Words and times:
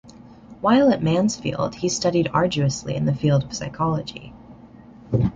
While 0.61 0.91
at 0.91 1.03
Mansfield 1.03 1.75
he 1.75 1.87
studied 1.87 2.31
arduously 2.33 2.95
in 2.95 3.05
the 3.05 3.13
field 3.13 3.43
of 3.43 3.53
psychology. 3.53 4.33